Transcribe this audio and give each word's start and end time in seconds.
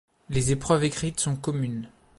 Les 0.29 0.51
épreuves 0.51 0.83
écrites 0.83 1.19
sont 1.19 1.35
communes. 1.35 1.87